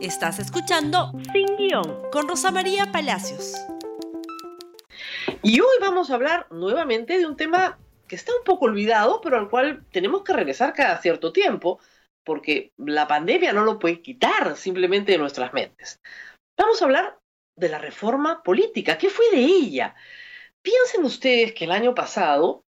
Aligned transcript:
Estás 0.00 0.38
escuchando 0.38 1.10
Sin 1.32 1.56
Guión 1.56 2.08
con 2.12 2.28
Rosa 2.28 2.52
María 2.52 2.92
Palacios. 2.92 3.54
Y 5.42 5.58
hoy 5.58 5.76
vamos 5.80 6.10
a 6.10 6.14
hablar 6.14 6.46
nuevamente 6.52 7.18
de 7.18 7.26
un 7.26 7.36
tema 7.36 7.80
que 8.06 8.14
está 8.14 8.32
un 8.32 8.44
poco 8.44 8.66
olvidado, 8.66 9.20
pero 9.20 9.36
al 9.36 9.50
cual 9.50 9.84
tenemos 9.90 10.22
que 10.22 10.34
regresar 10.34 10.72
cada 10.72 11.02
cierto 11.02 11.32
tiempo, 11.32 11.80
porque 12.22 12.72
la 12.76 13.08
pandemia 13.08 13.52
no 13.52 13.64
lo 13.64 13.80
puede 13.80 14.00
quitar 14.00 14.56
simplemente 14.56 15.10
de 15.12 15.18
nuestras 15.18 15.52
mentes. 15.52 16.00
Vamos 16.56 16.80
a 16.80 16.84
hablar 16.84 17.18
de 17.56 17.68
la 17.68 17.78
reforma 17.78 18.44
política. 18.44 18.98
¿Qué 18.98 19.10
fue 19.10 19.28
de 19.32 19.42
ella? 19.42 19.96
Piensen 20.62 21.04
ustedes 21.04 21.54
que 21.54 21.64
el 21.64 21.72
año 21.72 21.92
pasado 21.96 22.62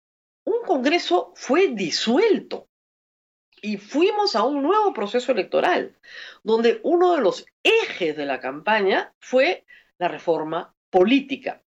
un 0.47 0.63
Congreso 0.65 1.35
fue 1.37 1.69
disuelto 1.69 2.68
y 3.63 3.77
fuimos 3.77 4.37
a 4.37 4.43
un 4.45 4.63
nuevo 4.63 4.93
proceso 4.93 5.33
electoral, 5.33 5.97
donde 6.43 6.81
uno 6.83 7.15
de 7.15 7.21
los 7.21 7.47
ejes 7.63 8.17
de 8.17 8.27
la 8.27 8.41
campaña 8.41 9.13
fue 9.21 9.65
la 9.99 10.09
reforma 10.09 10.75
política. 10.91 11.63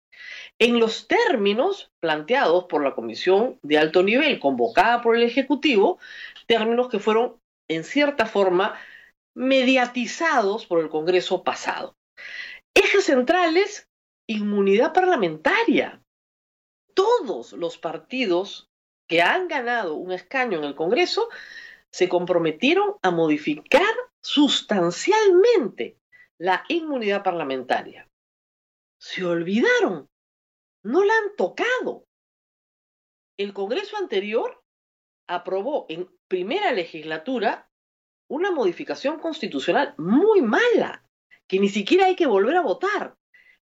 En 0.60 0.80
los 0.80 1.08
términos 1.08 1.92
planteados 2.00 2.66
por 2.66 2.84
la 2.84 2.94
Comisión 2.94 3.60
de 3.64 3.78
Alto 3.78 4.04
Nivel, 4.04 4.40
convocada 4.40 5.02
por 5.02 5.16
el 5.16 5.24
Ejecutivo, 5.24 6.00
términos 6.46 6.90
que 6.90 7.00
fueron, 7.00 7.38
en 7.68 7.84
cierta 7.84 8.26
forma, 8.26 8.80
mediatizados 9.36 10.66
por 10.66 10.80
el 10.80 10.90
Congreso 10.90 11.44
pasado. 11.44 11.96
Ejes 12.76 13.06
centrales, 13.06 13.88
inmunidad 14.28 14.94
parlamentaria. 14.94 16.02
Todos 16.94 17.54
los 17.54 17.78
partidos 17.78 18.70
que 19.08 19.22
han 19.22 19.48
ganado 19.48 19.96
un 19.96 20.12
escaño 20.12 20.58
en 20.60 20.64
el 20.64 20.76
Congreso 20.76 21.30
se 21.92 22.10
comprometieron 22.10 22.96
a 23.02 23.12
modificar 23.12 23.94
sustancialmente 24.22 25.98
la 26.38 26.64
inmunidad 26.70 27.24
parlamentaria. 27.24 28.10
Se 29.00 29.26
olvidaron, 29.26 30.10
no 30.84 31.04
la 31.04 31.14
han 31.14 31.36
tocado. 31.36 32.06
El 33.38 33.54
Congreso 33.54 33.98
anterior 33.98 34.64
aprobó 35.28 35.86
en 35.90 36.10
primera 36.28 36.72
legislatura 36.72 37.70
una 38.30 38.52
modificación 38.52 39.20
constitucional 39.20 39.96
muy 39.98 40.42
mala, 40.42 41.06
que 41.48 41.60
ni 41.60 41.70
siquiera 41.70 42.06
hay 42.06 42.16
que 42.16 42.28
volver 42.28 42.56
a 42.58 42.62
votar, 42.62 43.18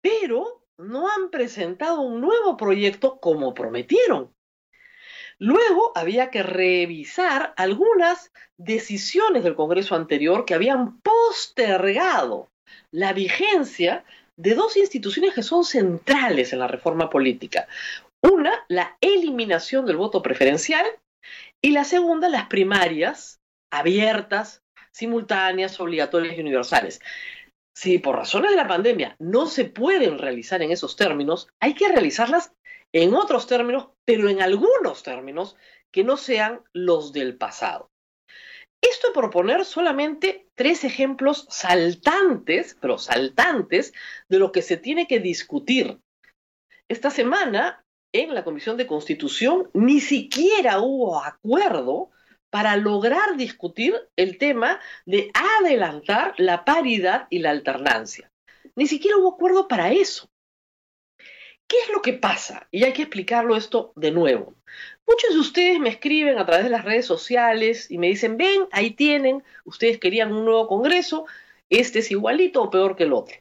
pero 0.01 0.65
no 0.77 1.09
han 1.09 1.29
presentado 1.29 2.01
un 2.01 2.21
nuevo 2.21 2.57
proyecto 2.57 3.19
como 3.19 3.53
prometieron. 3.53 4.34
Luego 5.39 5.91
había 5.95 6.29
que 6.29 6.43
revisar 6.43 7.53
algunas 7.57 8.31
decisiones 8.57 9.43
del 9.43 9.55
Congreso 9.55 9.95
anterior 9.95 10.45
que 10.45 10.53
habían 10.53 10.99
postergado 11.01 12.49
la 12.91 13.13
vigencia 13.13 14.05
de 14.37 14.55
dos 14.55 14.77
instituciones 14.77 15.33
que 15.33 15.43
son 15.43 15.63
centrales 15.63 16.53
en 16.53 16.59
la 16.59 16.67
reforma 16.67 17.09
política. 17.09 17.67
Una, 18.23 18.65
la 18.69 18.97
eliminación 19.01 19.85
del 19.85 19.97
voto 19.97 20.21
preferencial 20.21 20.85
y 21.63 21.71
la 21.71 21.83
segunda, 21.83 22.29
las 22.29 22.47
primarias 22.47 23.39
abiertas, 23.71 24.61
simultáneas, 24.91 25.79
obligatorias 25.79 26.37
y 26.37 26.41
universales. 26.41 27.01
Si 27.75 27.99
por 27.99 28.15
razones 28.15 28.51
de 28.51 28.57
la 28.57 28.67
pandemia 28.67 29.15
no 29.19 29.47
se 29.47 29.65
pueden 29.65 30.17
realizar 30.17 30.61
en 30.61 30.71
esos 30.71 30.95
términos, 30.95 31.49
hay 31.61 31.73
que 31.73 31.89
realizarlas 31.89 32.53
en 32.95 33.13
otros 33.13 33.45
términos, 33.45 33.89
pero 34.05 34.29
en 34.29 34.41
algunos 34.41 35.03
términos 35.03 35.57
que 35.91 36.05
no 36.05 36.15
sean 36.15 36.61
los 36.71 37.11
del 37.11 37.37
pasado. 37.37 37.91
Esto 38.81 39.11
por 39.11 39.31
poner 39.31 39.65
solamente 39.65 40.47
tres 40.55 40.85
ejemplos 40.85 41.45
saltantes, 41.49 42.77
pero 42.79 42.97
saltantes, 42.97 43.93
de 44.29 44.39
lo 44.39 44.53
que 44.53 44.61
se 44.61 44.77
tiene 44.77 45.07
que 45.07 45.19
discutir. 45.19 45.99
Esta 46.87 47.09
semana, 47.09 47.83
en 48.13 48.33
la 48.33 48.45
Comisión 48.45 48.77
de 48.77 48.87
Constitución, 48.87 49.69
ni 49.73 49.99
siquiera 49.99 50.79
hubo 50.79 51.21
acuerdo 51.21 52.11
para 52.49 52.77
lograr 52.77 53.35
discutir 53.35 53.93
el 54.15 54.37
tema 54.37 54.79
de 55.05 55.31
adelantar 55.59 56.33
la 56.37 56.63
paridad 56.63 57.27
y 57.29 57.39
la 57.39 57.49
alternancia. 57.49 58.31
Ni 58.73 58.87
siquiera 58.87 59.17
hubo 59.17 59.33
acuerdo 59.33 59.67
para 59.67 59.91
eso. 59.91 60.29
¿Qué 61.67 61.77
es 61.79 61.89
lo 61.91 62.01
que 62.01 62.13
pasa? 62.13 62.67
Y 62.71 62.83
hay 62.83 62.93
que 62.93 63.03
explicarlo 63.03 63.55
esto 63.55 63.91
de 63.95 64.11
nuevo. 64.11 64.53
Muchos 65.07 65.33
de 65.33 65.39
ustedes 65.39 65.79
me 65.79 65.89
escriben 65.89 66.37
a 66.37 66.45
través 66.45 66.63
de 66.63 66.69
las 66.69 66.85
redes 66.85 67.05
sociales 67.05 67.89
y 67.89 67.97
me 67.97 68.07
dicen, 68.07 68.37
ven, 68.37 68.67
ahí 68.71 68.91
tienen, 68.91 69.43
ustedes 69.63 69.99
querían 69.99 70.31
un 70.31 70.45
nuevo 70.45 70.67
Congreso, 70.67 71.25
este 71.69 71.99
es 71.99 72.11
igualito 72.11 72.61
o 72.61 72.69
peor 72.69 72.95
que 72.95 73.03
el 73.03 73.13
otro. 73.13 73.35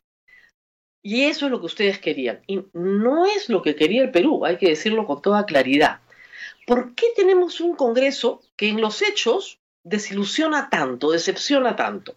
Y 1.03 1.25
eso 1.25 1.47
es 1.47 1.53
lo 1.53 1.61
que 1.61 1.67
ustedes 1.67 1.99
querían. 1.99 2.43
Y 2.47 2.65
no 2.73 3.27
es 3.27 3.51
lo 3.51 3.61
que 3.61 3.77
quería 3.77 4.03
el 4.03 4.11
Perú, 4.11 4.47
hay 4.47 4.57
que 4.57 4.71
decirlo 4.71 5.07
con 5.07 5.21
toda 5.21 5.45
claridad. 5.45 6.01
¿Por 6.67 6.95
qué 6.95 7.09
tenemos 7.15 7.61
un 7.61 7.77
Congreso 7.77 8.41
que 8.57 8.69
en 8.69 8.81
los 8.81 9.03
hechos 9.03 9.59
desilusiona 9.85 10.71
tanto, 10.71 11.11
decepciona 11.11 11.77
tanto? 11.77 12.17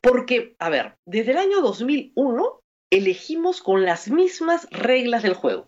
Porque, 0.00 0.56
a 0.58 0.68
ver, 0.70 0.96
desde 1.06 1.30
el 1.30 1.38
año 1.38 1.60
2001 1.60 2.63
elegimos 2.94 3.60
con 3.60 3.84
las 3.84 4.08
mismas 4.08 4.68
reglas 4.70 5.24
del 5.24 5.34
juego. 5.34 5.66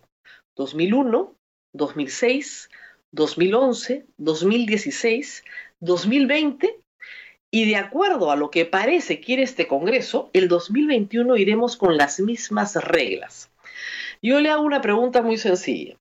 2001, 0.55 1.35
2006, 1.73 2.69
2011, 3.11 4.05
2016, 4.17 5.43
2020 5.81 6.79
y 7.51 7.69
de 7.69 7.75
acuerdo 7.75 8.31
a 8.31 8.37
lo 8.37 8.49
que 8.49 8.65
parece 8.65 9.19
quiere 9.19 9.43
este 9.43 9.67
Congreso, 9.67 10.29
el 10.31 10.47
2021 10.47 11.35
iremos 11.35 11.75
con 11.75 11.97
las 11.97 12.21
mismas 12.21 12.75
reglas. 12.75 13.51
Yo 14.21 14.39
le 14.39 14.49
hago 14.49 14.63
una 14.63 14.81
pregunta 14.81 15.21
muy 15.21 15.37
sencilla. 15.37 15.97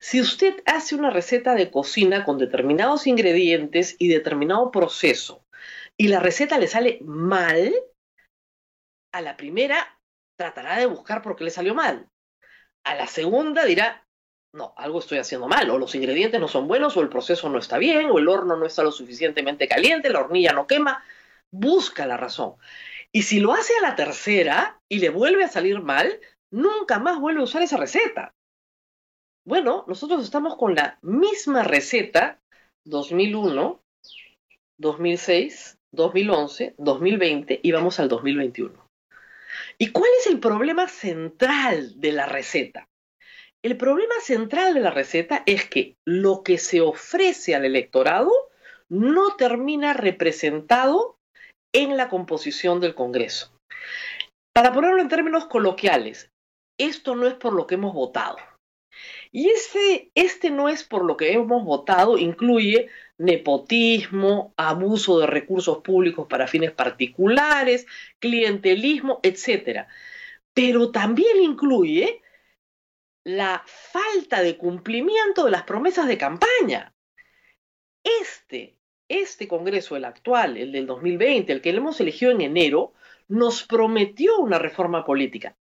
Si 0.00 0.20
usted 0.20 0.62
hace 0.66 0.96
una 0.96 1.10
receta 1.10 1.54
de 1.54 1.70
cocina 1.70 2.24
con 2.24 2.38
determinados 2.38 3.06
ingredientes 3.06 3.94
y 4.00 4.08
determinado 4.08 4.72
proceso 4.72 5.44
y 5.96 6.08
la 6.08 6.18
receta 6.18 6.58
le 6.58 6.66
sale 6.66 6.98
mal, 7.02 7.72
a 9.12 9.22
la 9.22 9.36
primera 9.36 9.95
tratará 10.36 10.78
de 10.78 10.86
buscar 10.86 11.22
por 11.22 11.36
qué 11.36 11.44
le 11.44 11.50
salió 11.50 11.74
mal. 11.74 12.08
A 12.84 12.94
la 12.94 13.06
segunda 13.06 13.64
dirá, 13.64 14.06
no, 14.52 14.74
algo 14.76 15.00
estoy 15.00 15.18
haciendo 15.18 15.48
mal, 15.48 15.68
o 15.70 15.78
los 15.78 15.94
ingredientes 15.94 16.40
no 16.40 16.48
son 16.48 16.68
buenos, 16.68 16.96
o 16.96 17.02
el 17.02 17.08
proceso 17.08 17.48
no 17.48 17.58
está 17.58 17.78
bien, 17.78 18.10
o 18.10 18.18
el 18.18 18.28
horno 18.28 18.56
no 18.56 18.66
está 18.66 18.82
lo 18.82 18.92
suficientemente 18.92 19.68
caliente, 19.68 20.10
la 20.10 20.20
hornilla 20.20 20.52
no 20.52 20.66
quema. 20.66 21.04
Busca 21.50 22.06
la 22.06 22.16
razón. 22.16 22.54
Y 23.12 23.22
si 23.22 23.40
lo 23.40 23.52
hace 23.52 23.72
a 23.78 23.82
la 23.82 23.96
tercera 23.96 24.80
y 24.88 24.98
le 24.98 25.10
vuelve 25.10 25.44
a 25.44 25.48
salir 25.48 25.80
mal, 25.80 26.20
nunca 26.50 26.98
más 26.98 27.18
vuelve 27.18 27.40
a 27.40 27.44
usar 27.44 27.62
esa 27.62 27.76
receta. 27.76 28.34
Bueno, 29.46 29.84
nosotros 29.86 30.24
estamos 30.24 30.56
con 30.56 30.74
la 30.74 30.98
misma 31.02 31.62
receta 31.62 32.40
2001, 32.84 33.80
2006, 34.78 35.78
2011, 35.92 36.74
2020 36.78 37.60
y 37.62 37.72
vamos 37.72 38.00
al 38.00 38.08
2021. 38.08 38.85
¿Y 39.78 39.92
cuál 39.92 40.10
es 40.20 40.26
el 40.26 40.40
problema 40.40 40.88
central 40.88 42.00
de 42.00 42.12
la 42.12 42.26
receta? 42.26 42.88
El 43.62 43.76
problema 43.76 44.14
central 44.22 44.74
de 44.74 44.80
la 44.80 44.90
receta 44.90 45.42
es 45.44 45.68
que 45.68 45.96
lo 46.06 46.42
que 46.42 46.56
se 46.56 46.80
ofrece 46.80 47.54
al 47.54 47.64
electorado 47.64 48.30
no 48.88 49.36
termina 49.36 49.92
representado 49.92 51.18
en 51.74 51.96
la 51.96 52.08
composición 52.08 52.80
del 52.80 52.94
Congreso. 52.94 53.52
Para 54.54 54.72
ponerlo 54.72 55.02
en 55.02 55.08
términos 55.08 55.46
coloquiales, 55.46 56.30
esto 56.78 57.14
no 57.14 57.26
es 57.26 57.34
por 57.34 57.52
lo 57.52 57.66
que 57.66 57.74
hemos 57.74 57.92
votado. 57.92 58.38
Y 59.32 59.50
este 60.14 60.50
no 60.50 60.68
es 60.68 60.84
por 60.84 61.04
lo 61.04 61.16
que 61.16 61.32
hemos 61.32 61.64
votado, 61.64 62.18
incluye 62.18 62.88
nepotismo, 63.18 64.54
abuso 64.56 65.18
de 65.20 65.26
recursos 65.26 65.78
públicos 65.78 66.26
para 66.28 66.46
fines 66.46 66.72
particulares, 66.72 67.86
clientelismo, 68.18 69.20
etc. 69.22 69.86
Pero 70.52 70.90
también 70.90 71.42
incluye 71.42 72.22
la 73.24 73.62
falta 73.66 74.40
de 74.40 74.56
cumplimiento 74.56 75.44
de 75.44 75.50
las 75.50 75.64
promesas 75.64 76.06
de 76.06 76.18
campaña. 76.18 76.94
Este, 78.04 78.76
este 79.08 79.48
Congreso, 79.48 79.96
el 79.96 80.04
actual, 80.04 80.56
el 80.56 80.72
del 80.72 80.86
2020, 80.86 81.52
el 81.52 81.60
que 81.60 81.70
hemos 81.70 82.00
elegido 82.00 82.30
en 82.30 82.40
enero, 82.40 82.92
nos 83.28 83.64
prometió 83.64 84.38
una 84.38 84.58
reforma 84.58 85.04
política. 85.04 85.56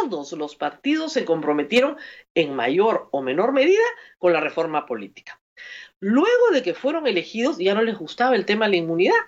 Todos 0.00 0.32
los 0.32 0.54
partidos 0.54 1.12
se 1.12 1.24
comprometieron 1.24 1.96
en 2.34 2.54
mayor 2.54 3.08
o 3.10 3.20
menor 3.20 3.52
medida 3.52 3.82
con 4.18 4.32
la 4.32 4.40
reforma 4.40 4.86
política. 4.86 5.40
Luego 6.00 6.50
de 6.52 6.62
que 6.62 6.74
fueron 6.74 7.08
elegidos, 7.08 7.58
ya 7.58 7.74
no 7.74 7.82
les 7.82 7.98
gustaba 7.98 8.36
el 8.36 8.44
tema 8.44 8.66
de 8.66 8.70
la 8.70 8.76
inmunidad, 8.76 9.18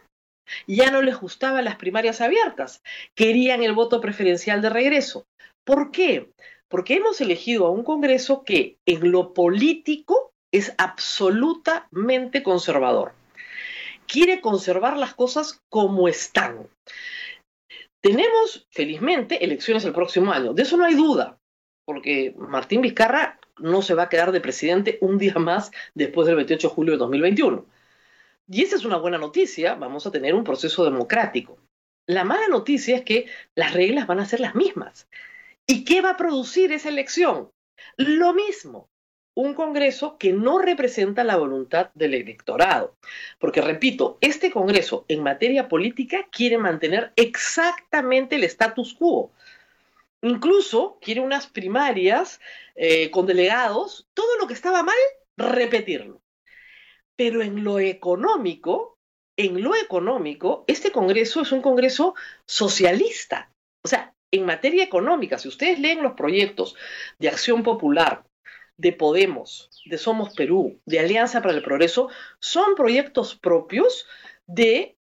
ya 0.69 0.93
no 0.93 1.03
les 1.03 1.17
gustaban 1.17 1.65
las 1.65 1.77
primarias 1.77 2.21
abiertas, 2.21 2.83
querían 3.17 3.65
el 3.65 3.73
voto 3.73 4.01
preferencial 4.01 4.63
de 4.63 4.71
regreso. 4.71 5.27
¿Por 5.65 5.91
qué? 5.91 6.31
Porque 6.69 6.95
hemos 6.95 7.21
elegido 7.21 7.67
a 7.67 7.71
un 7.71 7.83
Congreso 7.83 8.45
que 8.45 8.79
en 8.87 9.11
lo 9.11 9.35
político 9.35 10.33
es 10.53 10.73
absolutamente 10.79 12.45
conservador. 12.45 13.13
Quiere 14.07 14.41
conservar 14.41 14.97
las 14.97 15.15
cosas 15.15 15.61
como 15.69 16.07
están. 16.07 16.69
Tenemos, 18.01 18.67
felizmente, 18.71 19.45
elecciones 19.45 19.85
el 19.85 19.93
próximo 19.93 20.33
año. 20.33 20.55
De 20.55 20.63
eso 20.63 20.77
no 20.77 20.85
hay 20.85 20.95
duda, 20.95 21.39
porque 21.85 22.35
Martín 22.37 22.81
Vizcarra 22.81 23.39
no 23.59 23.83
se 23.83 23.95
va 23.95 24.05
a 24.05 24.09
quedar 24.09 24.33
de 24.33 24.41
presidente 24.41 24.99
un 25.01 25.19
día 25.19 25.35
más 25.35 25.71
después 25.95 26.27
del 26.27 26.37
28 26.37 26.69
de 26.69 26.75
julio 26.75 26.93
de 26.93 26.99
2021. 26.99 27.67
Y 28.49 28.63
esa 28.63 28.77
es 28.77 28.85
una 28.85 28.97
buena 28.97 29.19
noticia, 29.19 29.75
vamos 29.75 30.07
a 30.07 30.11
tener 30.11 30.35
un 30.35 30.45
proceso 30.45 30.85
democrático. 30.85 31.59
La 32.07 32.25
mala 32.25 32.49
noticia 32.49 32.97
es 32.97 33.03
que 33.03 33.27
las 33.55 33.75
reglas 33.75 34.07
van 34.07 34.19
a 34.19 34.27
ser 34.27 34.41
las 34.41 34.55
mismas. 34.55 35.09
¿Y 35.67 35.85
qué 35.85 36.01
va 36.01 36.11
a 36.11 36.17
producir 36.17 36.73
esa 36.73 36.89
elección? 36.89 37.51
Lo 37.97 38.33
mismo, 38.33 38.91
un 39.35 39.55
Congreso 39.55 40.19
que 40.19 40.33
no 40.33 40.59
representa 40.59 41.25
la 41.25 41.37
voluntad 41.37 41.91
del 41.95 42.15
electorado. 42.15 42.97
Porque, 43.39 43.61
repito, 43.61 44.19
este 44.21 44.51
Congreso 44.51 45.05
en 45.09 45.23
materia 45.23 45.69
política 45.69 46.29
quiere 46.31 46.59
mantener 46.59 47.13
exactamente 47.17 48.37
el 48.37 48.45
status 48.45 48.95
quo. 48.95 49.33
Incluso 50.23 50.99
quiere 51.01 51.21
unas 51.21 51.47
primarias 51.47 52.41
eh, 52.75 53.11
con 53.11 53.27
delegados, 53.27 54.09
todo 54.15 54.37
lo 54.39 54.47
que 54.47 54.55
estaba 54.55 54.83
mal, 54.83 54.97
repetirlo. 55.37 56.21
Pero 57.17 57.43
en 57.43 57.65
lo 57.65 57.79
económico, 57.79 58.99
en 59.37 59.63
lo 59.63 59.75
económico, 59.75 60.65
este 60.67 60.93
Congreso 60.93 61.41
es 61.41 61.53
un 61.53 61.63
Congreso 61.63 62.15
socialista. 62.47 63.53
O 63.83 63.89
sea, 63.89 64.15
en 64.31 64.45
materia 64.45 64.85
económica, 64.85 65.39
si 65.39 65.49
ustedes 65.49 65.79
leen 65.79 66.03
los 66.03 66.13
proyectos 66.13 66.77
de 67.19 67.29
Acción 67.29 67.63
Popular, 67.63 68.25
de 68.81 68.93
Podemos, 68.93 69.69
de 69.85 69.99
Somos 69.99 70.35
Perú, 70.35 70.81
de 70.87 71.01
Alianza 71.01 71.43
para 71.43 71.55
el 71.55 71.63
Progreso, 71.63 72.09
son 72.39 72.75
proyectos 72.75 73.35
propios 73.35 74.07
de 74.47 74.97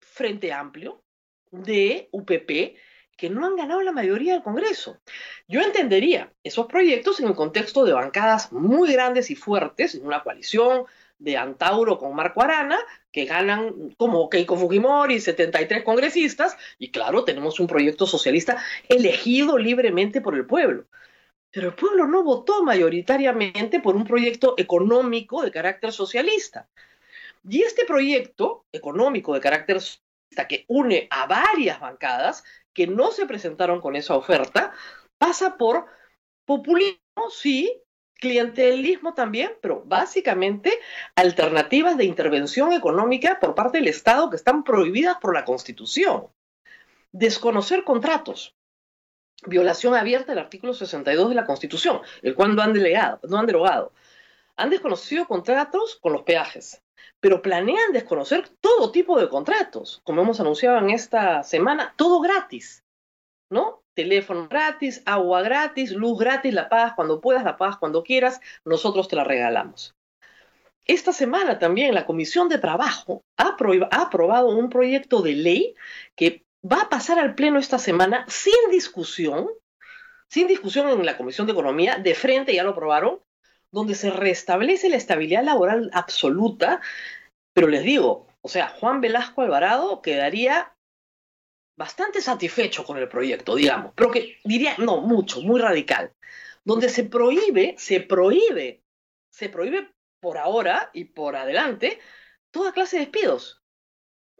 Frente 0.00 0.52
Amplio, 0.52 1.02
de 1.50 2.08
UPP, 2.12 2.76
que 3.16 3.30
no 3.30 3.44
han 3.44 3.56
ganado 3.56 3.82
la 3.82 3.92
mayoría 3.92 4.34
del 4.34 4.42
Congreso. 4.42 5.00
Yo 5.48 5.60
entendería 5.60 6.32
esos 6.44 6.66
proyectos 6.66 7.18
en 7.18 7.26
el 7.26 7.34
contexto 7.34 7.84
de 7.84 7.92
bancadas 7.92 8.52
muy 8.52 8.92
grandes 8.92 9.30
y 9.30 9.36
fuertes, 9.36 9.96
en 9.96 10.06
una 10.06 10.22
coalición 10.22 10.84
de 11.18 11.36
Antauro 11.36 11.98
con 11.98 12.14
Marco 12.14 12.42
Arana, 12.42 12.78
que 13.10 13.24
ganan 13.24 13.94
como 13.96 14.28
Keiko 14.28 14.56
Fujimori, 14.56 15.18
73 15.18 15.82
congresistas, 15.82 16.56
y 16.78 16.92
claro, 16.92 17.24
tenemos 17.24 17.58
un 17.58 17.66
proyecto 17.66 18.06
socialista 18.06 18.62
elegido 18.88 19.58
libremente 19.58 20.20
por 20.20 20.36
el 20.36 20.46
pueblo. 20.46 20.86
Pero 21.54 21.68
el 21.68 21.74
pueblo 21.74 22.08
no 22.08 22.24
votó 22.24 22.64
mayoritariamente 22.64 23.78
por 23.78 23.94
un 23.94 24.04
proyecto 24.04 24.54
económico 24.56 25.40
de 25.40 25.52
carácter 25.52 25.92
socialista. 25.92 26.68
Y 27.48 27.62
este 27.62 27.84
proyecto 27.84 28.64
económico 28.72 29.32
de 29.32 29.40
carácter 29.40 29.80
socialista 29.80 30.48
que 30.48 30.64
une 30.66 31.06
a 31.10 31.28
varias 31.28 31.78
bancadas 31.78 32.42
que 32.72 32.88
no 32.88 33.12
se 33.12 33.26
presentaron 33.26 33.80
con 33.80 33.94
esa 33.94 34.16
oferta, 34.16 34.72
pasa 35.16 35.56
por 35.56 35.86
populismo, 36.44 37.30
sí, 37.30 37.72
clientelismo 38.14 39.14
también, 39.14 39.52
pero 39.62 39.84
básicamente 39.86 40.76
alternativas 41.14 41.96
de 41.96 42.04
intervención 42.04 42.72
económica 42.72 43.38
por 43.38 43.54
parte 43.54 43.78
del 43.78 43.86
Estado 43.86 44.28
que 44.28 44.36
están 44.36 44.64
prohibidas 44.64 45.18
por 45.18 45.32
la 45.32 45.44
Constitución. 45.44 46.26
Desconocer 47.12 47.84
contratos. 47.84 48.56
Violación 49.46 49.94
abierta 49.94 50.32
del 50.32 50.38
artículo 50.38 50.74
62 50.74 51.28
de 51.28 51.34
la 51.34 51.44
Constitución, 51.44 52.00
el 52.22 52.34
cual 52.34 52.54
no 52.54 52.62
han, 52.62 52.72
delegado, 52.72 53.20
no 53.28 53.38
han 53.38 53.46
derogado. 53.46 53.92
Han 54.56 54.70
desconocido 54.70 55.26
contratos 55.26 55.96
con 56.00 56.12
los 56.12 56.22
peajes, 56.22 56.82
pero 57.20 57.42
planean 57.42 57.92
desconocer 57.92 58.48
todo 58.60 58.92
tipo 58.92 59.18
de 59.20 59.28
contratos, 59.28 60.00
como 60.04 60.22
hemos 60.22 60.40
anunciado 60.40 60.78
en 60.78 60.90
esta 60.90 61.42
semana, 61.42 61.94
todo 61.96 62.20
gratis, 62.20 62.84
¿no? 63.50 63.82
Teléfono 63.94 64.48
gratis, 64.48 65.02
agua 65.06 65.42
gratis, 65.42 65.92
luz 65.92 66.18
gratis, 66.18 66.54
la 66.54 66.68
pagas 66.68 66.94
cuando 66.94 67.20
puedas, 67.20 67.44
la 67.44 67.56
pagas 67.56 67.76
cuando 67.76 68.02
quieras, 68.02 68.40
nosotros 68.64 69.08
te 69.08 69.16
la 69.16 69.24
regalamos. 69.24 69.94
Esta 70.86 71.12
semana 71.12 71.58
también 71.58 71.94
la 71.94 72.04
Comisión 72.04 72.48
de 72.48 72.58
Trabajo 72.58 73.24
ha, 73.38 73.56
ha 73.90 74.02
aprobado 74.02 74.48
un 74.48 74.68
proyecto 74.68 75.22
de 75.22 75.32
ley 75.32 75.74
que 76.14 76.44
va 76.64 76.82
a 76.82 76.88
pasar 76.88 77.18
al 77.18 77.34
Pleno 77.34 77.58
esta 77.58 77.78
semana 77.78 78.24
sin 78.28 78.70
discusión, 78.70 79.48
sin 80.28 80.46
discusión 80.46 80.88
en 80.88 81.04
la 81.04 81.16
Comisión 81.16 81.46
de 81.46 81.52
Economía, 81.52 81.96
de 81.98 82.14
frente 82.14 82.54
ya 82.54 82.64
lo 82.64 82.70
aprobaron, 82.70 83.20
donde 83.70 83.94
se 83.94 84.10
restablece 84.10 84.88
la 84.88 84.96
estabilidad 84.96 85.44
laboral 85.44 85.90
absoluta, 85.92 86.80
pero 87.52 87.68
les 87.68 87.82
digo, 87.82 88.28
o 88.40 88.48
sea, 88.48 88.68
Juan 88.68 89.00
Velasco 89.00 89.42
Alvarado 89.42 90.00
quedaría 90.00 90.74
bastante 91.76 92.20
satisfecho 92.20 92.84
con 92.84 92.98
el 92.98 93.08
proyecto, 93.08 93.56
digamos, 93.56 93.92
pero 93.94 94.10
que 94.10 94.38
diría, 94.44 94.74
no, 94.78 95.00
mucho, 95.00 95.40
muy 95.42 95.60
radical, 95.60 96.12
donde 96.64 96.88
se 96.88 97.04
prohíbe, 97.04 97.74
se 97.78 98.00
prohíbe, 98.00 98.82
se 99.30 99.48
prohíbe 99.48 99.92
por 100.20 100.38
ahora 100.38 100.90
y 100.94 101.04
por 101.06 101.36
adelante 101.36 102.00
toda 102.50 102.72
clase 102.72 102.96
de 102.96 103.06
despidos. 103.06 103.60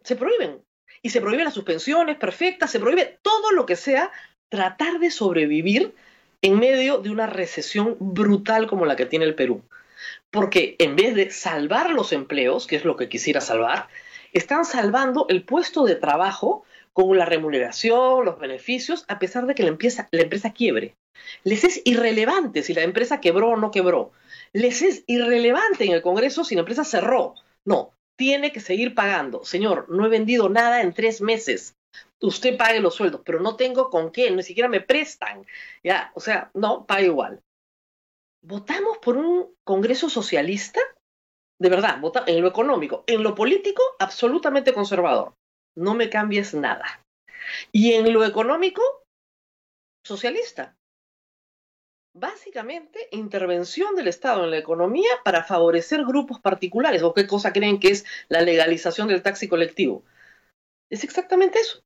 Se 0.02 0.16
prohíben. 0.16 0.64
Y 1.02 1.10
se 1.10 1.20
prohíben 1.20 1.44
las 1.44 1.54
suspensiones 1.54 2.16
perfectas, 2.16 2.70
se 2.70 2.80
prohíbe 2.80 3.18
todo 3.22 3.52
lo 3.52 3.66
que 3.66 3.76
sea 3.76 4.10
tratar 4.48 4.98
de 4.98 5.10
sobrevivir 5.10 5.94
en 6.42 6.58
medio 6.58 6.98
de 6.98 7.10
una 7.10 7.26
recesión 7.26 7.96
brutal 7.98 8.66
como 8.66 8.86
la 8.86 8.96
que 8.96 9.06
tiene 9.06 9.24
el 9.24 9.34
Perú. 9.34 9.62
Porque 10.30 10.76
en 10.78 10.96
vez 10.96 11.14
de 11.14 11.30
salvar 11.30 11.90
los 11.90 12.12
empleos, 12.12 12.66
que 12.66 12.76
es 12.76 12.84
lo 12.84 12.96
que 12.96 13.08
quisiera 13.08 13.40
salvar, 13.40 13.88
están 14.32 14.64
salvando 14.64 15.26
el 15.28 15.44
puesto 15.44 15.84
de 15.84 15.94
trabajo 15.94 16.64
con 16.92 17.16
la 17.16 17.24
remuneración, 17.24 18.24
los 18.24 18.38
beneficios, 18.38 19.04
a 19.08 19.18
pesar 19.18 19.46
de 19.46 19.54
que 19.54 19.62
la 19.62 19.70
empresa, 19.70 20.08
la 20.12 20.22
empresa 20.22 20.52
quiebre. 20.52 20.96
Les 21.42 21.64
es 21.64 21.82
irrelevante 21.84 22.62
si 22.62 22.74
la 22.74 22.82
empresa 22.82 23.20
quebró 23.20 23.50
o 23.50 23.56
no 23.56 23.70
quebró. 23.70 24.12
Les 24.52 24.82
es 24.82 25.02
irrelevante 25.06 25.84
en 25.84 25.92
el 25.92 26.02
Congreso 26.02 26.44
si 26.44 26.54
la 26.54 26.60
empresa 26.60 26.84
cerró. 26.84 27.34
No, 27.64 27.94
tiene 28.16 28.52
que 28.52 28.60
seguir 28.60 28.94
pagando. 28.94 29.44
Señor, 29.44 29.88
no 29.88 30.06
he 30.06 30.08
vendido 30.08 30.48
nada 30.48 30.82
en 30.82 30.92
tres 30.92 31.20
meses 31.20 31.74
usted 32.20 32.56
pague 32.56 32.80
los 32.80 32.94
sueldos, 32.94 33.22
pero 33.24 33.40
no 33.40 33.56
tengo 33.56 33.90
con 33.90 34.10
qué, 34.10 34.30
ni 34.30 34.42
siquiera 34.42 34.68
me 34.68 34.80
prestan. 34.80 35.46
Ya, 35.82 36.10
o 36.14 36.20
sea, 36.20 36.50
no, 36.54 36.86
paga 36.86 37.02
igual. 37.02 37.42
¿Votamos 38.42 38.98
por 38.98 39.16
un 39.16 39.54
Congreso 39.64 40.08
socialista? 40.08 40.80
De 41.58 41.68
verdad, 41.68 42.00
vota 42.00 42.24
en 42.26 42.42
lo 42.42 42.48
económico. 42.48 43.04
En 43.06 43.22
lo 43.22 43.34
político, 43.34 43.82
absolutamente 43.98 44.74
conservador. 44.74 45.34
No 45.76 45.94
me 45.94 46.10
cambies 46.10 46.54
nada. 46.54 47.02
Y 47.72 47.92
en 47.92 48.12
lo 48.12 48.24
económico, 48.24 48.82
socialista. 50.04 50.76
Básicamente, 52.16 53.08
intervención 53.10 53.96
del 53.96 54.06
Estado 54.06 54.44
en 54.44 54.52
la 54.52 54.58
economía 54.58 55.10
para 55.24 55.42
favorecer 55.42 56.04
grupos 56.04 56.38
particulares. 56.40 57.02
¿O 57.02 57.12
qué 57.12 57.26
cosa 57.26 57.52
creen 57.52 57.80
que 57.80 57.88
es 57.88 58.04
la 58.28 58.40
legalización 58.40 59.08
del 59.08 59.20
taxi 59.20 59.48
colectivo? 59.48 60.04
Es 60.90 61.02
exactamente 61.02 61.58
eso. 61.58 61.82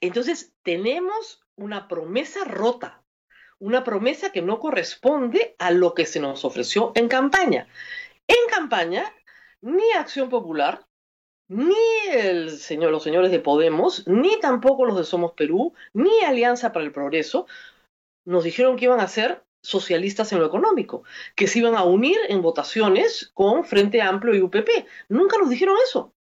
Entonces, 0.00 0.52
tenemos 0.64 1.46
una 1.54 1.86
promesa 1.86 2.42
rota, 2.42 3.00
una 3.60 3.84
promesa 3.84 4.32
que 4.32 4.42
no 4.42 4.58
corresponde 4.58 5.54
a 5.60 5.70
lo 5.70 5.94
que 5.94 6.04
se 6.04 6.18
nos 6.18 6.44
ofreció 6.44 6.90
en 6.96 7.06
campaña. 7.06 7.68
En 8.26 8.50
campaña, 8.50 9.04
ni 9.60 9.92
Acción 9.92 10.28
Popular, 10.28 10.84
ni 11.46 11.76
el 12.10 12.50
señor, 12.50 12.90
los 12.90 13.04
señores 13.04 13.30
de 13.30 13.38
Podemos, 13.38 14.04
ni 14.08 14.40
tampoco 14.40 14.84
los 14.84 14.96
de 14.96 15.04
Somos 15.04 15.32
Perú, 15.34 15.74
ni 15.92 16.24
Alianza 16.24 16.72
para 16.72 16.84
el 16.84 16.90
Progreso, 16.90 17.46
nos 18.24 18.44
dijeron 18.44 18.76
que 18.76 18.86
iban 18.86 19.00
a 19.00 19.08
ser 19.08 19.44
socialistas 19.62 20.32
en 20.32 20.40
lo 20.40 20.46
económico, 20.46 21.04
que 21.34 21.46
se 21.46 21.58
iban 21.60 21.74
a 21.74 21.84
unir 21.84 22.18
en 22.28 22.42
votaciones 22.42 23.30
con 23.34 23.64
Frente 23.64 24.02
Amplio 24.02 24.34
y 24.34 24.42
UPP. 24.42 24.86
Nunca 25.08 25.38
nos 25.38 25.48
dijeron 25.48 25.76
eso. 25.82 26.14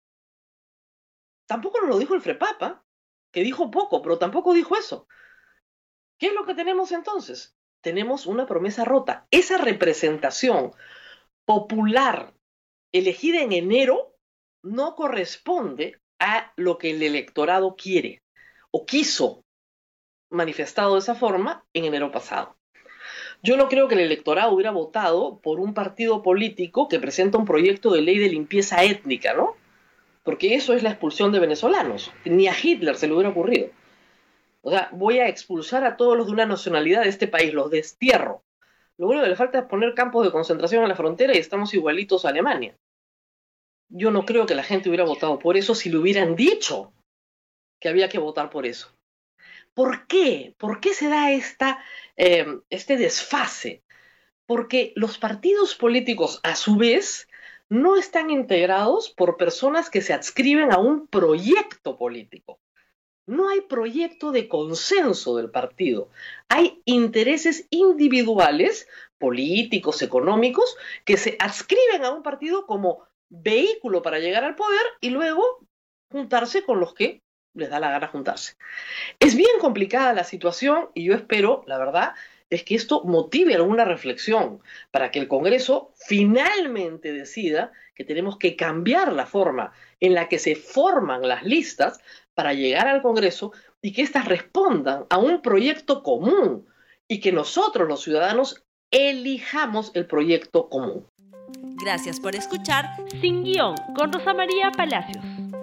Tampoco 1.47 1.81
nos 1.81 1.91
lo 1.91 1.99
dijo 1.99 2.15
el 2.15 2.23
Frepapa 2.23 2.85
que 3.33 3.43
dijo 3.43 3.71
poco, 3.71 4.03
pero 4.03 4.19
tampoco 4.19 4.53
dijo 4.53 4.77
eso. 4.77 5.09
¿Qué 6.19 6.29
es 6.29 6.35
lo 6.35 6.47
que 6.47 6.55
tenemos 6.55 6.93
entonces? 6.93 7.57
Tenemos 7.81 8.27
una 8.27 8.47
promesa 8.47 8.85
rota. 8.85 9.27
Esa 9.31 9.59
representación 9.59 10.73
popular 11.45 12.35
elegida 12.93 13.41
en 13.41 13.53
enero 13.53 14.15
no 14.63 14.95
corresponde 14.95 16.01
a 16.21 16.53
lo 16.57 16.79
que 16.79 16.91
el 16.91 17.03
electorado 17.03 17.75
quiere 17.75 18.23
o 18.71 18.87
quiso 18.87 19.42
manifestado 20.33 20.95
de 20.95 21.01
esa 21.01 21.15
forma 21.15 21.65
en 21.73 21.85
enero 21.85 22.11
pasado. 22.11 22.57
Yo 23.43 23.57
no 23.57 23.69
creo 23.69 23.89
que 23.89 23.95
el 23.95 24.01
electorado 24.01 24.53
hubiera 24.53 24.71
votado 24.71 25.39
por 25.43 25.61
un 25.61 25.75
partido 25.75 26.23
político 26.23 26.89
que 26.89 27.01
presenta 27.01 27.39
un 27.39 27.45
proyecto 27.45 27.93
de 27.93 28.03
ley 28.03 28.19
de 28.19 28.29
limpieza 28.29 28.83
étnica, 28.83 29.35
¿no? 29.35 29.57
porque 30.23 30.55
eso 30.55 30.75
es 30.75 30.83
la 30.83 30.91
expulsión 30.91 31.33
de 31.33 31.41
venezolanos. 31.41 32.13
Ni 32.25 32.49
a 32.49 32.55
Hitler 32.61 32.97
se 32.97 33.07
le 33.07 33.15
hubiera 33.15 33.31
ocurrido. 33.31 33.71
O 34.63 34.71
sea, 34.71 34.89
voy 34.93 35.19
a 35.19 35.29
expulsar 35.29 35.85
a 35.85 35.97
todos 35.97 36.17
los 36.17 36.27
de 36.27 36.33
una 36.33 36.47
nacionalidad 36.47 37.03
de 37.03 37.09
este 37.09 37.27
país, 37.27 37.53
los 37.53 37.71
destierro. 37.71 38.45
Lo 38.97 39.09
único 39.09 39.25
que 39.25 39.31
le 39.31 39.37
falta 39.37 39.59
es 39.59 39.65
poner 39.65 39.95
campos 39.95 40.25
de 40.25 40.31
concentración 40.31 40.83
en 40.83 40.91
la 40.91 40.95
frontera 40.95 41.35
y 41.35 41.39
estamos 41.39 41.75
igualitos 41.75 42.25
a 42.25 42.29
Alemania. 42.29 42.77
Yo 43.89 44.11
no 44.11 44.25
creo 44.25 44.47
que 44.47 44.55
la 44.55 44.63
gente 44.63 44.89
hubiera 44.89 45.05
votado 45.05 45.39
por 45.39 45.57
eso 45.57 45.75
si 45.75 45.91
lo 45.91 46.01
hubieran 46.01 46.37
dicho. 46.37 46.93
que 47.81 47.89
había 47.89 48.09
que 48.09 48.21
votar 48.21 48.49
por 48.49 48.65
eso. 48.65 48.95
¿Por 49.75 50.07
qué? 50.07 50.55
¿Por 50.59 50.81
qué 50.81 50.93
se 50.93 51.09
da 51.09 51.31
esta, 51.31 51.83
eh, 52.17 52.47
este 52.69 52.97
desfase? 52.97 53.83
Porque 54.47 54.93
los 54.97 55.19
partidos 55.19 55.75
políticos, 55.75 56.41
a 56.43 56.57
su 56.57 56.77
vez, 56.77 57.29
no 57.69 57.97
están 57.97 58.29
integrados 58.29 59.09
por 59.09 59.39
personas 59.39 59.89
que 59.89 60.03
se 60.03 60.13
adscriben 60.13 60.73
a 60.73 60.79
un 60.79 61.07
proyecto 61.07 61.97
político. 61.97 62.61
No 63.27 63.49
hay 63.49 63.63
proyecto 63.63 64.31
de 64.31 64.49
consenso 64.49 65.37
del 65.37 65.51
partido. 65.51 66.11
Hay 66.49 66.83
intereses 66.85 67.67
individuales, 67.71 68.89
políticos, 69.17 70.03
económicos, 70.03 70.77
que 71.07 71.17
se 71.17 71.37
adscriben 71.39 72.05
a 72.05 72.11
un 72.11 72.23
partido 72.23 72.67
como 72.67 73.07
vehículo 73.31 74.03
para 74.03 74.19
llegar 74.19 74.45
al 74.45 74.57
poder 74.57 74.83
y 75.01 75.11
luego 75.11 75.43
juntarse 76.11 76.65
con 76.65 76.79
los 76.79 76.93
que 76.93 77.23
les 77.55 77.71
da 77.71 77.81
la 77.81 77.91
gana 77.91 78.09
juntarse. 78.09 78.55
Es 79.21 79.35
bien 79.35 79.59
complicada 79.61 80.13
la 80.13 80.25
situación 80.25 80.89
y 80.95 81.05
yo 81.05 81.15
espero, 81.15 81.65
la 81.67 81.79
verdad, 81.79 82.15
es 82.51 82.65
que 82.65 82.75
esto 82.75 83.03
motive 83.05 83.55
alguna 83.55 83.85
reflexión 83.85 84.61
para 84.91 85.11
que 85.11 85.19
el 85.19 85.29
Congreso 85.29 85.93
finalmente 85.97 87.13
decida 87.13 87.73
que 87.95 88.05
tenemos 88.05 88.37
que 88.37 88.57
cambiar 88.57 89.13
la 89.13 89.27
forma 89.27 89.73
en 90.01 90.15
la 90.15 90.29
que 90.29 90.39
se 90.39 90.55
forman 90.55 91.27
las 91.27 91.45
listas 91.45 92.01
para 92.35 92.53
llegar 92.53 92.89
al 92.89 93.03
Congreso 93.03 93.53
y 93.81 93.93
que 93.93 94.03
éstas 94.03 94.27
respondan 94.27 95.07
a 95.09 95.19
un 95.19 95.41
proyecto 95.43 96.03
común 96.03 96.67
y 97.09 97.21
que 97.21 97.33
nosotros 97.33 97.89
los 97.89 98.03
ciudadanos 98.03 98.65
elijamos 98.91 99.91
el 99.95 100.07
proyecto 100.07 100.69
común. 100.69 101.07
Gracias 101.83 102.21
por 102.21 102.37
escuchar 102.37 102.87
Sin 103.21 103.43
Guión 103.45 103.75
con 103.97 104.13
Rosa 104.13 104.35
María 104.35 104.71
Palacios. 104.71 105.25